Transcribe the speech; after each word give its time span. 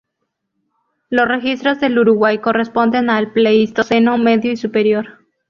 Los 1.11 1.27
registros 1.27 1.79
del 1.79 1.99
Uruguay 1.99 2.39
corresponden 2.39 3.11
al 3.11 3.33
Pleistoceno 3.33 4.17
medio 4.17 4.51
y 4.51 4.57
superior. 4.57 5.05